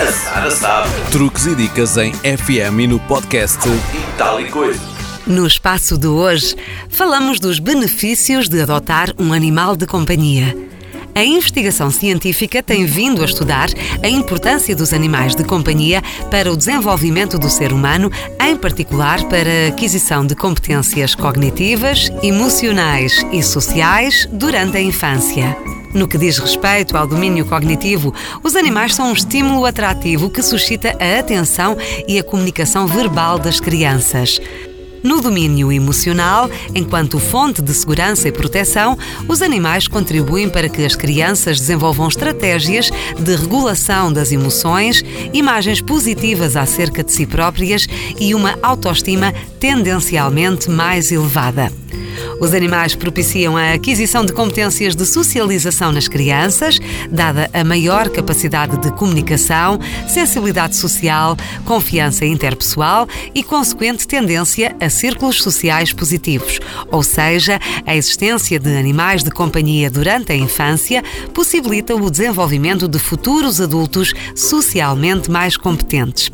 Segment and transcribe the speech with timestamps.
[0.00, 0.90] A Sara sabe.
[1.12, 4.80] Truques e dicas em FM e no podcast E tal e coisa.
[5.24, 6.56] No espaço de hoje,
[6.88, 10.56] falamos dos benefícios de adotar um animal de companhia.
[11.14, 13.68] A investigação científica tem vindo a estudar
[14.02, 19.48] a importância dos animais de companhia para o desenvolvimento do ser humano, em particular para
[19.48, 25.73] a aquisição de competências cognitivas, emocionais e sociais durante a infância.
[25.94, 30.96] No que diz respeito ao domínio cognitivo, os animais são um estímulo atrativo que suscita
[30.98, 31.76] a atenção
[32.08, 34.40] e a comunicação verbal das crianças.
[35.04, 40.96] No domínio emocional, enquanto fonte de segurança e proteção, os animais contribuem para que as
[40.96, 47.86] crianças desenvolvam estratégias de regulação das emoções, imagens positivas acerca de si próprias
[48.18, 51.70] e uma autoestima tendencialmente mais elevada.
[52.40, 56.78] Os animais propiciam a aquisição de competências de socialização nas crianças,
[57.10, 65.42] dada a maior capacidade de comunicação, sensibilidade social, confiança interpessoal e consequente tendência a círculos
[65.42, 66.58] sociais positivos,
[66.90, 72.98] ou seja, a existência de animais de companhia durante a infância possibilita o desenvolvimento de
[72.98, 76.30] futuros adultos socialmente mais competentes.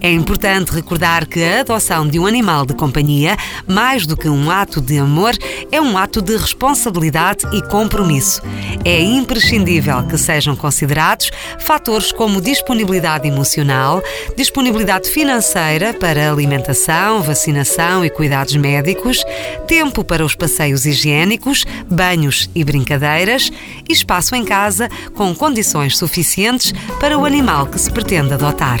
[0.00, 3.36] É importante recordar que a adoção de um animal de companhia,
[3.66, 5.34] mais do que um ato de amor,
[5.72, 8.42] é um ato de responsabilidade e compromisso.
[8.84, 14.02] É imprescindível que sejam considerados fatores como disponibilidade emocional,
[14.36, 19.24] disponibilidade financeira para alimentação, vacinação e cuidados médicos,
[19.66, 23.50] tempo para os passeios higiênicos, banhos e brincadeiras
[23.88, 28.80] e espaço em casa com condições suficientes para o animal que se pretende adotar.